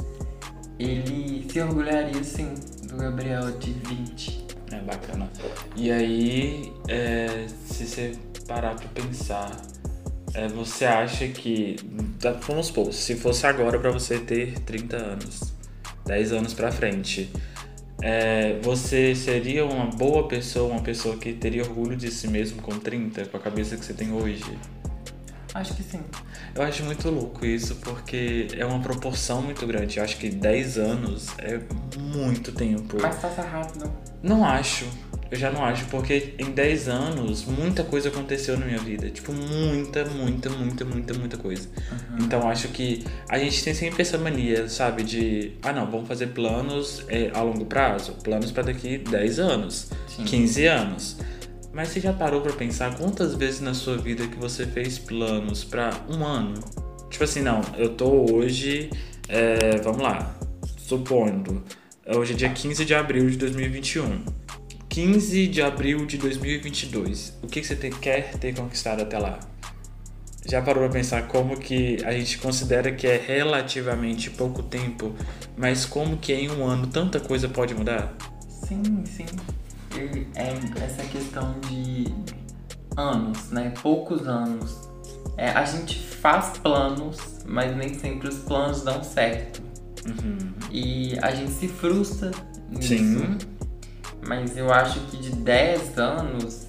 ele 0.77 1.46
se 1.51 1.60
orgulharia 1.60 2.24
sim 2.24 2.53
do 2.88 2.96
Gabriel 2.98 3.51
de 3.60 3.72
20. 3.74 4.46
É 4.79 4.81
bacana. 4.81 5.29
E 5.75 5.91
aí, 5.91 6.74
é, 6.88 7.48
se 7.65 7.86
você 7.86 8.15
parar 8.48 8.75
pra 8.75 8.88
pensar, 8.89 9.51
é, 10.33 10.48
você 10.48 10.86
acha 10.86 11.27
que. 11.27 11.75
Vamos 12.48 12.67
supor, 12.67 12.93
se 12.93 13.15
fosse 13.15 13.45
agora 13.45 13.77
pra 13.77 13.91
você 13.91 14.19
ter 14.19 14.59
30 14.59 14.95
anos, 14.95 15.53
10 16.05 16.31
anos 16.31 16.53
pra 16.53 16.71
frente, 16.71 17.29
é, 18.01 18.57
você 18.62 19.13
seria 19.13 19.65
uma 19.65 19.88
boa 19.88 20.27
pessoa, 20.27 20.71
uma 20.71 20.81
pessoa 20.81 21.17
que 21.17 21.33
teria 21.33 21.63
orgulho 21.63 21.98
de 21.98 22.09
si 22.09 22.27
mesmo 22.27 22.62
com 22.62 22.79
30, 22.79 23.25
com 23.25 23.38
a 23.38 23.39
cabeça 23.39 23.75
que 23.75 23.83
você 23.83 23.93
tem 23.93 24.13
hoje? 24.13 24.57
Acho 25.53 25.75
que 25.75 25.83
sim. 25.83 26.01
Eu 26.55 26.62
acho 26.62 26.83
muito 26.83 27.09
louco 27.09 27.45
isso, 27.45 27.75
porque 27.77 28.48
é 28.55 28.65
uma 28.65 28.79
proporção 28.79 29.41
muito 29.41 29.65
grande. 29.65 29.98
Eu 29.98 30.03
acho 30.03 30.17
que 30.17 30.29
10 30.29 30.77
anos 30.77 31.27
é 31.39 31.59
muito 31.98 32.51
tempo. 32.51 32.98
Mas 33.01 33.15
passa 33.17 33.41
rápido. 33.41 33.91
Não 34.22 34.44
acho. 34.46 34.86
Eu 35.32 35.38
já 35.38 35.52
não 35.52 35.64
acho, 35.64 35.86
porque 35.86 36.34
em 36.40 36.52
10 36.52 36.88
anos 36.90 37.46
muita 37.46 37.84
coisa 37.84 38.10
aconteceu 38.10 38.58
na 38.58 38.66
minha 38.66 38.80
vida. 38.80 39.12
Tipo, 39.12 39.32
muita, 39.32 40.04
muita, 40.06 40.50
muita, 40.50 40.86
muita, 40.86 41.14
muita 41.14 41.38
coisa. 41.38 41.70
Então 42.20 42.50
acho 42.50 42.70
que 42.70 43.06
a 43.30 43.38
gente 43.38 43.64
tem 43.64 43.74
sempre 43.76 44.02
essa 44.02 44.18
mania, 44.18 44.68
sabe? 44.68 45.04
De, 45.04 45.52
ah 45.62 45.72
não, 45.72 45.86
vamos 45.86 46.08
fazer 46.08 46.28
planos 46.28 47.06
é, 47.08 47.30
a 47.34 47.42
longo 47.44 47.66
prazo. 47.66 48.14
Planos 48.24 48.52
para 48.52 48.64
daqui 48.64 48.98
10 48.98 49.40
anos, 49.40 49.92
Sim. 50.08 50.24
15 50.24 50.66
anos. 50.66 51.18
Mas 51.72 51.90
você 51.90 52.00
já 52.00 52.12
parou 52.12 52.42
pra 52.42 52.52
pensar 52.54 52.98
quantas 52.98 53.36
vezes 53.36 53.62
na 53.62 53.76
sua 53.76 53.98
vida 53.98 54.28
que 54.28 54.36
você 54.36 54.66
fez 54.66 54.98
planos 54.98 55.64
pra 55.64 55.92
um 56.10 56.26
ano? 56.26 56.56
Tipo 57.12 57.24
assim, 57.24 57.42
não, 57.42 57.62
eu 57.78 57.90
tô 57.94 58.34
hoje, 58.34 58.90
é, 59.28 59.78
vamos 59.78 60.02
lá, 60.02 60.36
supondo, 60.78 61.64
hoje 62.18 62.34
é 62.34 62.36
dia 62.36 62.50
15 62.50 62.86
de 62.86 62.96
abril 62.96 63.30
de 63.30 63.38
2021. 63.38 64.24
15 64.88 65.48
de 65.48 65.62
abril 65.62 66.06
de 66.06 66.18
2022. 66.18 67.38
O 67.44 67.48
que, 67.48 67.63
você 67.63 67.75
quer 67.75 68.34
ter 68.38 68.56
conquistado 68.56 69.01
até 69.01 69.20
lá? 69.20 69.39
Já 70.46 70.62
parou 70.62 70.84
pra 70.84 70.92
pensar 70.92 71.28
como 71.28 71.58
que 71.58 71.98
a 72.04 72.12
gente 72.12 72.39
considera 72.39 72.92
que 72.92 73.06
é 73.06 73.18
relativamente 73.18 74.32
pouco 74.32 74.63
tempo, 74.63 75.13
mas 75.56 75.86
como 75.86 76.18
que 76.18 76.34
em 76.34 76.50
um 76.50 76.66
ano 76.66 76.88
tanta 76.88 77.20
coisa 77.20 77.48
pode 77.48 77.75
mudar? 77.75 78.16
Sim, 78.68 79.04
sim. 79.06 79.25
E 79.96 80.28
é 80.36 80.54
essa 80.84 81.04
questão 81.04 81.56
de 81.68 82.06
anos, 82.98 83.51
né? 83.51 83.72
Poucos 83.82 84.28
anos. 84.28 84.89
É, 85.38 85.50
a 85.50 85.63
gente 85.66 86.00
faz 86.00 86.58
planos, 86.58 87.18
mas 87.46 87.75
nem 87.75 87.94
sempre 87.94 88.28
os 88.28 88.39
planos 88.39 88.82
dão 88.82 89.04
certo. 89.04 89.69
Uhum. 90.10 90.54
E 90.72 91.18
a 91.22 91.32
gente 91.32 91.51
se 91.51 91.68
frustra 91.68 92.32
nisso. 92.70 92.88
Sim. 92.88 93.38
Mas 94.28 94.58
eu 94.58 94.72
acho 94.72 95.00
que 95.08 95.18
de 95.18 95.32
10 95.32 95.98
anos 95.98 96.68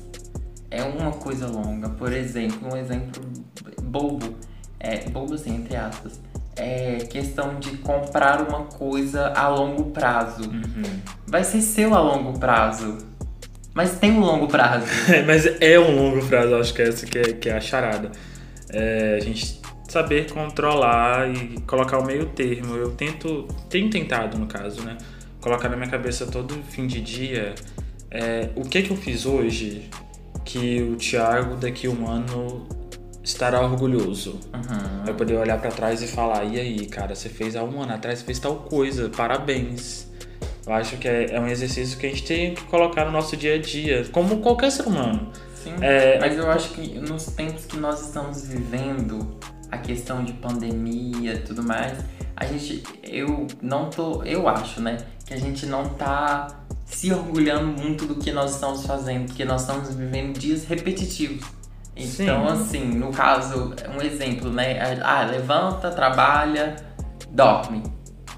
é 0.71 0.83
uma 0.83 1.13
coisa 1.13 1.47
longa. 1.47 1.89
Por 1.89 2.13
exemplo, 2.13 2.73
um 2.73 2.77
exemplo 2.77 3.23
bobo, 3.83 4.37
é 4.79 5.09
bobo 5.09 5.35
assim, 5.35 5.57
entre 5.57 5.77
aspas, 5.77 6.21
é 6.57 6.99
questão 6.99 7.59
de 7.59 7.77
comprar 7.79 8.47
uma 8.49 8.65
coisa 8.65 9.33
a 9.35 9.49
longo 9.49 9.91
prazo. 9.91 10.49
Uhum. 10.49 11.01
Vai 11.27 11.45
ser 11.45 11.61
seu 11.63 11.95
a 11.95 12.01
longo 12.01 12.39
prazo. 12.39 12.99
Mas 13.75 13.99
tem 13.99 14.13
um 14.13 14.21
longo 14.21 14.49
prazo. 14.49 14.87
Mas 15.27 15.47
é 15.61 15.79
um 15.79 15.95
longo 15.95 16.25
prazo, 16.27 16.55
acho 16.57 16.75
que 16.75 16.83
é 16.83 16.89
essa 16.89 17.07
que 17.07 17.19
é, 17.19 17.33
que 17.33 17.49
é 17.49 17.57
a 17.57 17.61
charada. 17.61 18.11
É, 18.73 19.19
a 19.21 19.25
gente 19.25 19.60
saber 19.91 20.31
controlar 20.31 21.29
e 21.31 21.61
colocar 21.67 21.99
o 21.99 22.05
meio 22.05 22.27
termo. 22.27 22.77
Eu 22.77 22.93
tento, 22.93 23.47
tenho 23.69 23.91
tentado 23.91 24.39
no 24.39 24.47
caso, 24.47 24.83
né? 24.83 24.97
Colocar 25.41 25.69
na 25.69 25.77
minha 25.77 25.89
cabeça 25.89 26.27
todo 26.27 26.55
fim 26.65 26.87
de 26.87 27.01
dia 27.01 27.55
é, 28.11 28.51
o 28.57 28.63
que 28.63 28.83
que 28.83 28.91
eu 28.91 28.97
fiz 28.97 29.25
hoje 29.25 29.89
que 30.45 30.83
o 30.83 30.97
Thiago 30.97 31.55
daqui 31.55 31.87
a 31.87 31.91
um 31.91 32.09
ano 32.09 32.67
estará 33.23 33.61
orgulhoso. 33.61 34.41
Uhum. 34.53 35.05
Vai 35.05 35.15
poder 35.15 35.37
olhar 35.37 35.61
pra 35.61 35.71
trás 35.71 36.03
e 36.03 36.09
falar, 36.09 36.45
e 36.45 36.59
aí, 36.59 36.87
cara, 36.87 37.15
você 37.15 37.29
fez 37.29 37.55
há 37.55 37.63
um 37.63 37.81
ano 37.81 37.93
atrás, 37.93 38.23
fez 38.23 38.39
tal 38.39 38.57
coisa, 38.57 39.09
parabéns. 39.09 40.09
Eu 40.67 40.73
acho 40.73 40.97
que 40.97 41.07
é, 41.07 41.35
é 41.35 41.41
um 41.41 41.47
exercício 41.47 41.97
que 41.99 42.07
a 42.07 42.09
gente 42.09 42.25
tem 42.25 42.55
que 42.55 42.65
colocar 42.65 43.05
no 43.05 43.13
nosso 43.13 43.37
dia 43.37 43.55
a 43.55 43.59
dia, 43.59 44.05
como 44.11 44.41
qualquer 44.41 44.73
ser 44.73 44.87
humano. 44.87 45.31
Sim, 45.55 45.75
É, 45.81 46.19
mas 46.19 46.37
eu 46.37 46.51
acho 46.51 46.71
que 46.71 46.99
nos 46.99 47.27
tempos 47.27 47.67
que 47.67 47.77
nós 47.77 48.01
estamos 48.01 48.47
vivendo, 48.47 49.37
a 49.71 49.79
questão 49.79 50.25
de 50.25 50.33
pandemia 50.35 51.35
e 51.35 51.39
tudo 51.39 51.63
mais, 51.63 51.99
a 52.37 52.45
gente, 52.47 52.83
eu 53.03 53.47
não 53.63 53.91
tô, 53.91 54.23
eu 54.25 54.49
acho, 54.49 54.81
né, 54.81 54.99
que 55.27 55.35
a 55.35 55.37
gente 55.37 55.67
não 55.67 55.89
tá 55.91 56.49
se 56.87 57.13
orgulhando 57.13 57.67
muito 57.81 58.05
do 58.07 58.17
que 58.17 58.33
nós 58.33 58.55
estamos 58.55 58.85
fazendo, 58.85 59.27
porque 59.27 59.45
nós 59.45 59.61
estamos 59.63 59.95
vivendo 59.95 60.39
dias 60.39 60.65
repetitivos. 60.65 61.45
Então, 61.97 62.47
Sim. 62.49 62.63
assim, 62.63 62.85
no 62.95 63.13
caso, 63.13 63.75
um 63.97 64.01
exemplo, 64.03 64.51
né, 64.51 65.01
ah, 65.03 65.23
levanta, 65.25 65.91
trabalha, 65.91 66.77
dorme. 67.31 67.83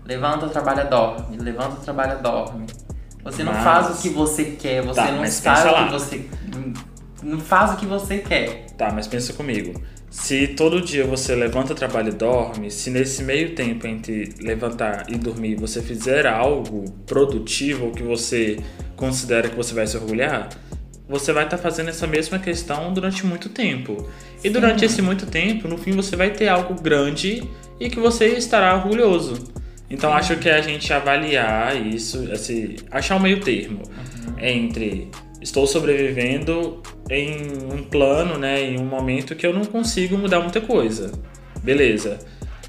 Levanta, 0.05 0.49
trabalha, 0.49 0.85
dorme. 0.85 1.37
Levanta, 1.39 1.77
trabalha, 1.77 2.17
dorme. 2.17 2.67
Você 3.23 3.45
não 3.45 3.53
Mas- 3.53 3.63
faz 3.63 3.99
o 3.99 4.03
que 4.03 4.09
você 4.09 4.45
quer, 4.61 4.83
você 4.83 5.01
Tá, 5.01 5.13
não 5.13 5.25
sabe 5.27 5.69
o 5.69 5.85
que 5.87 5.93
você 5.93 6.29
não 7.23 7.39
faz 7.39 7.73
o 7.73 7.77
que 7.77 7.87
você 7.87 8.19
quer. 8.19 8.67
Tá, 8.77 8.91
mas 8.93 9.07
pensa 9.07 9.33
comigo. 9.33 9.81
Se 10.13 10.47
todo 10.47 10.79
dia 10.83 11.07
você 11.07 11.35
levanta, 11.35 11.75
trabalha 11.75 12.11
e 12.11 12.13
dorme, 12.13 12.71
se 12.71 12.91
nesse 12.91 13.23
meio 13.23 13.55
tempo 13.55 13.87
entre 13.87 14.35
levantar 14.41 15.07
e 15.09 15.17
dormir 15.17 15.55
você 15.55 15.81
fizer 15.81 16.27
algo 16.27 16.85
produtivo 17.07 17.87
ou 17.87 17.93
que 17.93 18.03
você 18.03 18.59
considera 18.95 19.49
que 19.49 19.57
você 19.57 19.73
vai 19.73 19.87
se 19.87 19.97
orgulhar, 19.97 20.51
você 21.09 21.33
vai 21.33 21.45
estar 21.45 21.57
fazendo 21.57 21.89
essa 21.89 22.07
mesma 22.07 22.39
questão 22.39 22.93
durante 22.93 23.25
muito 23.25 23.49
tempo. 23.49 24.07
E 24.45 24.49
Sim. 24.49 24.53
durante 24.53 24.85
esse 24.85 25.01
muito 25.01 25.25
tempo, 25.25 25.67
no 25.67 25.79
fim, 25.79 25.93
você 25.93 26.15
vai 26.15 26.29
ter 26.31 26.49
algo 26.49 26.75
grande 26.75 27.43
e 27.81 27.89
que 27.89 27.99
você 27.99 28.27
estará 28.37 28.75
orgulhoso. 28.75 29.51
Então 29.89 30.11
Sim. 30.11 30.17
acho 30.17 30.37
que 30.37 30.47
é 30.47 30.59
a 30.59 30.61
gente 30.61 30.93
avaliar 30.93 31.75
isso, 31.87 32.31
esse, 32.31 32.77
achar 32.91 33.17
um 33.17 33.21
meio 33.21 33.41
termo 33.41 33.81
entre 34.39 35.11
estou 35.43 35.67
sobrevivendo 35.67 36.81
em 37.11 37.73
um 37.73 37.83
plano, 37.83 38.39
né, 38.39 38.63
em 38.63 38.79
um 38.79 38.85
momento 38.85 39.35
que 39.35 39.47
eu 39.47 39.53
não 39.53 39.65
consigo 39.65 40.17
mudar 40.17 40.41
muita 40.41 40.61
coisa. 40.61 41.13
Beleza. 41.63 42.19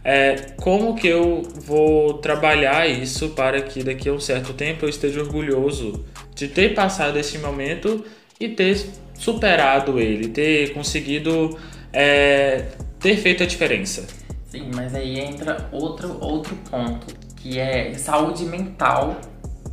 É, 0.04 0.36
como 0.58 0.96
que 0.96 1.08
eu 1.08 1.44
vou 1.66 2.16
trabalhar 2.16 2.88
isso 2.88 3.30
para 3.30 3.62
que 3.62 3.84
daqui 3.84 4.10
a 4.10 4.14
um 4.14 4.20
certo 4.20 4.54
tempo 4.54 4.86
eu 4.86 4.90
esteja 4.90 5.22
orgulhoso 5.22 6.04
de 6.36 6.50
ter 6.50 6.74
passado 6.74 7.18
esse 7.18 7.38
momento 7.38 8.04
e 8.38 8.50
ter 8.50 8.86
superado 9.18 10.00
ele, 10.00 10.28
ter 10.28 10.74
conseguido 10.74 11.58
é, 11.94 12.66
ter 13.00 13.16
feito 13.16 13.44
a 13.44 13.46
diferença. 13.46 14.06
Sim, 14.50 14.70
mas 14.76 14.94
aí 14.94 15.20
entra 15.20 15.70
outro, 15.72 16.18
outro 16.20 16.56
ponto, 16.70 17.08
que 17.38 17.58
é 17.58 17.94
saúde 17.94 18.44
mental 18.44 19.20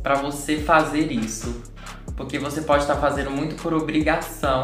pra 0.01 0.15
você 0.15 0.57
fazer 0.57 1.11
isso. 1.11 1.70
Porque 2.15 2.37
você 2.39 2.61
pode 2.61 2.83
estar 2.83 2.95
fazendo 2.97 3.31
muito 3.31 3.55
por 3.55 3.73
obrigação, 3.73 4.63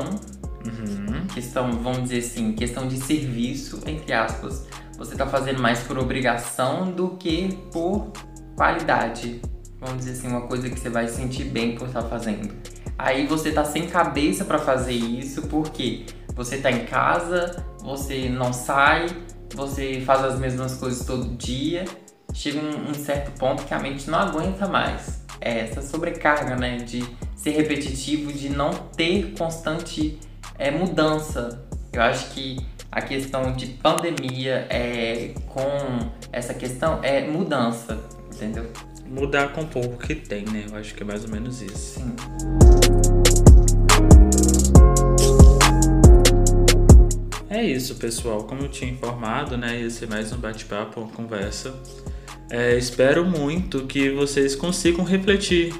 Uhum. 0.65 1.25
questão, 1.33 1.71
vamos 1.71 2.03
dizer 2.03 2.19
assim, 2.19 2.53
questão 2.53 2.87
de 2.87 2.97
serviço, 2.97 3.81
entre 3.85 4.13
aspas. 4.13 4.65
Você 4.97 5.15
tá 5.15 5.25
fazendo 5.27 5.61
mais 5.61 5.79
por 5.79 5.97
obrigação 5.97 6.91
do 6.91 7.11
que 7.11 7.57
por 7.71 8.11
qualidade. 8.55 9.41
Vamos 9.79 9.97
dizer 9.97 10.11
assim, 10.13 10.27
uma 10.27 10.41
coisa 10.41 10.69
que 10.69 10.79
você 10.79 10.89
vai 10.89 11.07
sentir 11.07 11.45
bem 11.45 11.75
por 11.75 11.87
estar 11.87 12.01
fazendo. 12.03 12.53
Aí 12.97 13.27
você 13.27 13.51
tá 13.51 13.63
sem 13.63 13.87
cabeça 13.87 14.43
pra 14.43 14.57
fazer 14.57 14.93
isso, 14.93 15.43
porque 15.43 16.05
você 16.35 16.57
tá 16.57 16.71
em 16.71 16.85
casa, 16.85 17.63
você 17.81 18.27
não 18.27 18.51
sai, 18.51 19.05
você 19.53 20.01
faz 20.03 20.23
as 20.23 20.39
mesmas 20.39 20.75
coisas 20.75 21.05
todo 21.05 21.35
dia. 21.37 21.85
Chega 22.33 22.59
um, 22.59 22.89
um 22.89 22.93
certo 22.93 23.31
ponto 23.39 23.63
que 23.63 23.73
a 23.73 23.79
mente 23.79 24.09
não 24.09 24.19
aguenta 24.19 24.67
mais. 24.67 25.23
É 25.39 25.59
essa 25.59 25.81
sobrecarga, 25.81 26.55
né? 26.55 26.77
De 26.77 27.05
ser 27.47 27.51
repetitivo, 27.51 28.33
de 28.33 28.49
não 28.49 28.71
ter 28.71 29.33
constante 29.37 30.19
é, 30.59 30.69
mudança. 30.69 31.63
Eu 31.93 32.01
acho 32.01 32.31
que 32.31 32.57
a 32.91 33.01
questão 33.01 33.55
de 33.55 33.67
pandemia 33.67 34.67
é 34.69 35.33
com 35.47 36.09
essa 36.31 36.53
questão 36.53 36.99
é 37.01 37.25
mudança, 37.25 37.97
entendeu? 38.33 38.69
Mudar 39.05 39.53
com 39.53 39.61
o 39.61 39.67
pouco 39.67 39.97
que 39.97 40.15
tem, 40.15 40.43
né? 40.45 40.65
Eu 40.69 40.75
acho 40.75 40.93
que 40.93 41.03
é 41.03 41.05
mais 41.05 41.23
ou 41.23 41.29
menos 41.29 41.61
isso. 41.61 41.99
Sim. 41.99 42.15
É 47.49 47.63
isso, 47.63 47.95
pessoal. 47.95 48.43
Como 48.43 48.63
eu 48.63 48.69
tinha 48.69 48.91
informado, 48.91 49.57
né? 49.57 49.79
Ia 49.79 49.89
ser 49.89 50.09
mais 50.09 50.33
um 50.33 50.37
bate-papo, 50.37 50.99
uma 50.99 51.09
conversa. 51.09 51.73
É, 52.49 52.77
espero 52.77 53.25
muito 53.25 53.85
que 53.85 54.09
vocês 54.09 54.55
consigam 54.55 55.05
refletir 55.05 55.73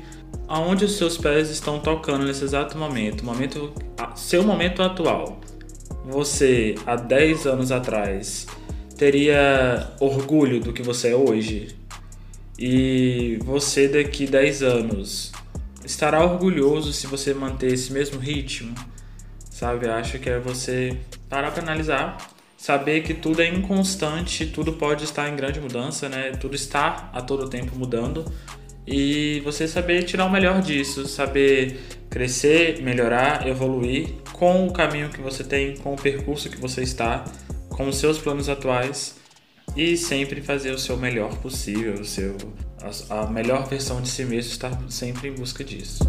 aonde 0.48 0.86
os 0.86 0.98
seus 0.98 1.18
pés 1.18 1.50
estão 1.50 1.80
tocando 1.80 2.26
nesse 2.26 2.44
exato 2.44 2.78
momento, 2.78 3.26
momento 3.26 3.74
seu 4.16 4.44
momento 4.44 4.82
atual. 4.82 5.40
Você, 6.06 6.76
há 6.86 6.96
10 6.96 7.46
anos 7.46 7.72
atrás, 7.72 8.48
teria 8.98 9.92
orgulho 10.00 10.60
do 10.60 10.72
que 10.72 10.82
você 10.82 11.10
é 11.10 11.16
hoje? 11.16 11.76
E 12.58 13.38
você, 13.44 13.88
daqui 13.88 14.26
10 14.26 14.64
anos, 14.64 15.32
estará 15.86 16.24
orgulhoso 16.24 16.94
se 16.94 17.06
você 17.08 17.34
manter 17.34 17.74
esse 17.74 17.92
mesmo 17.92 18.20
ritmo? 18.20 18.74
Sabe? 19.50 19.88
Acho 19.88 20.18
que 20.18 20.30
é 20.30 20.40
você 20.40 20.98
parar 21.30 21.52
para 21.52 21.62
analisar, 21.62 22.18
saber 22.58 23.04
que 23.04 23.14
tudo 23.14 23.42
é 23.42 23.48
inconstante, 23.48 24.46
tudo 24.48 24.74
pode 24.74 25.04
estar 25.04 25.30
em 25.30 25.36
grande 25.36 25.60
mudança, 25.60 26.08
né? 26.08 26.32
Tudo 26.32 26.56
está 26.56 27.10
a 27.14 27.22
todo 27.22 27.50
tempo 27.50 27.76
mudando 27.76 28.26
e 28.88 29.42
você 29.42 29.68
saber 29.68 30.04
tirar 30.04 30.26
o 30.26 30.32
melhor 30.32 30.62
disso, 30.62 31.06
saber 31.08 31.78
crescer, 32.10 32.82
melhorar, 32.82 33.46
evoluir 33.46 34.14
com 34.32 34.66
o 34.66 34.72
caminho 34.72 35.10
que 35.10 35.22
você 35.22 35.44
tem, 35.44 35.76
com 35.76 35.94
o 35.94 35.98
percurso 35.98 36.50
que 36.50 36.58
você 36.58 36.82
está, 36.82 37.26
com 37.70 37.90
os 37.90 37.98
seus 37.98 38.18
planos 38.18 38.48
atuais 38.48 39.16
e 39.76 39.98
sempre 39.98 40.42
fazer 40.42 40.72
o 40.72 40.80
seu 40.80 40.96
melhor 40.96 41.36
possível, 41.38 41.96
o 41.96 42.06
seu, 42.06 42.38
a, 43.10 43.28
melhor 43.28 43.68
versão 43.68 44.02
de 44.02 44.08
si 44.08 44.24
mesmo, 44.24 44.52
estar 44.52 44.72
sempre 44.90 45.28
em 45.28 45.34
busca 45.34 45.64
disso. 45.64 46.00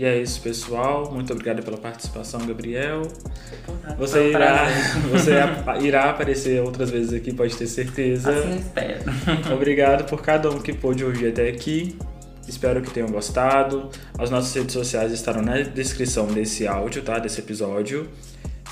E 0.00 0.04
é 0.06 0.16
isso, 0.18 0.40
pessoal. 0.40 1.12
Muito 1.12 1.30
obrigado 1.30 1.62
pela 1.62 1.76
participação, 1.76 2.40
Gabriel. 2.46 3.02
Você 3.98 4.30
irá, 4.30 4.66
você 5.12 5.32
irá 5.82 6.08
aparecer 6.08 6.62
outras 6.62 6.88
vezes 6.88 7.12
aqui, 7.12 7.34
pode 7.34 7.54
ter 7.54 7.66
certeza. 7.66 8.30
Assim 8.30 8.56
espero. 8.60 9.04
Obrigado 9.52 10.08
por 10.08 10.22
cada 10.22 10.48
um 10.48 10.58
que 10.58 10.72
pôde 10.72 11.04
ouvir 11.04 11.28
até 11.28 11.50
aqui. 11.50 11.98
Espero 12.48 12.80
que 12.80 12.90
tenham 12.90 13.10
gostado. 13.10 13.90
As 14.18 14.30
nossas 14.30 14.54
redes 14.54 14.72
sociais 14.72 15.12
estarão 15.12 15.42
na 15.42 15.60
descrição 15.60 16.28
desse 16.28 16.66
áudio, 16.66 17.02
tá? 17.02 17.18
Desse 17.18 17.40
episódio. 17.40 18.08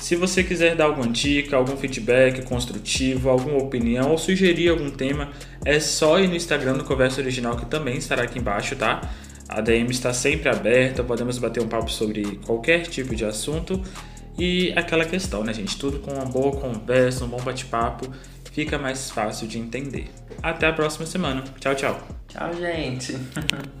Se 0.01 0.15
você 0.15 0.43
quiser 0.43 0.75
dar 0.75 0.85
alguma 0.85 1.09
dica, 1.09 1.55
algum 1.55 1.77
feedback 1.77 2.41
construtivo, 2.41 3.29
alguma 3.29 3.59
opinião 3.59 4.09
ou 4.09 4.17
sugerir 4.17 4.69
algum 4.69 4.89
tema, 4.89 5.29
é 5.63 5.79
só 5.79 6.19
ir 6.19 6.27
no 6.27 6.35
Instagram 6.35 6.73
do 6.73 6.83
Conversa 6.83 7.21
Original 7.21 7.55
que 7.55 7.67
também 7.67 7.97
estará 7.97 8.23
aqui 8.23 8.39
embaixo, 8.39 8.75
tá? 8.75 9.01
A 9.49 9.61
DM 9.61 9.89
está 9.89 10.13
sempre 10.13 10.47
aberta, 10.47 11.03
podemos 11.03 11.39
bater 11.39 11.61
um 11.61 11.67
papo 11.67 11.89
sobre 11.89 12.37
qualquer 12.45 12.83
tipo 12.83 13.15
de 13.15 13.25
assunto. 13.25 13.81
E 14.37 14.71
aquela 14.77 15.03
questão, 15.03 15.43
né, 15.43 15.53
gente? 15.53 15.77
Tudo 15.77 15.99
com 15.99 16.13
uma 16.13 16.25
boa 16.25 16.55
conversa, 16.55 17.25
um 17.25 17.27
bom 17.27 17.41
bate-papo, 17.41 18.09
fica 18.53 18.77
mais 18.77 19.09
fácil 19.09 19.47
de 19.47 19.57
entender. 19.57 20.07
Até 20.41 20.67
a 20.67 20.73
próxima 20.73 21.05
semana. 21.05 21.43
Tchau, 21.59 21.75
tchau. 21.75 21.99
Tchau, 22.27 22.53
gente. 22.53 23.17